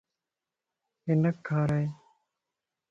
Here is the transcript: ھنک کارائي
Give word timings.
ھنک 1.07 1.35
کارائي 1.47 1.85